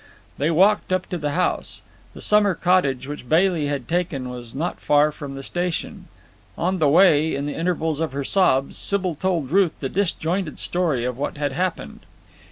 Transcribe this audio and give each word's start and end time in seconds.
They 0.39 0.49
walked 0.49 0.91
up 0.91 1.05
to 1.09 1.17
the 1.19 1.33
house. 1.37 1.83
The 2.15 2.21
summer 2.21 2.55
cottage 2.55 3.05
which 3.07 3.29
Bailey 3.29 3.67
had 3.67 3.87
taken 3.87 4.29
was 4.31 4.55
not 4.55 4.79
far 4.79 5.11
from 5.11 5.35
the 5.35 5.43
station. 5.43 6.07
On 6.57 6.79
the 6.79 6.89
way, 6.89 7.35
in 7.35 7.45
the 7.45 7.53
intervals 7.53 7.99
of 7.99 8.11
her 8.11 8.23
sobs, 8.23 8.77
Sybil 8.79 9.13
told 9.13 9.51
Ruth 9.51 9.79
the 9.79 9.89
disjointed 9.89 10.57
story 10.57 11.05
of 11.05 11.19
what 11.19 11.37
had 11.37 11.51
happened. 11.51 11.99